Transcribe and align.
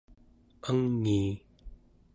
angii 0.69 1.23